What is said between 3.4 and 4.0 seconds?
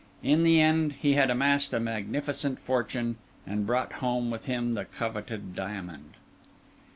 and brought